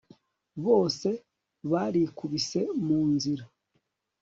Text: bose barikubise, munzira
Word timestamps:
bose 0.65 1.07
barikubise, 1.71 2.59
munzira 2.85 3.43